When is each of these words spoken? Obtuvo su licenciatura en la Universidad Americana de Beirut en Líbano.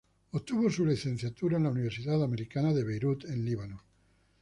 Obtuvo 0.33 0.67
su 0.71 0.83
licenciatura 0.83 1.57
en 1.57 1.63
la 1.65 1.69
Universidad 1.69 2.23
Americana 2.23 2.73
de 2.73 2.83
Beirut 2.83 3.23
en 3.25 3.45
Líbano. 3.45 3.83